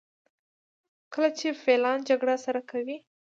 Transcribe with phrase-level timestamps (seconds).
[1.13, 2.97] کله چې فیلان جګړه سره کوي.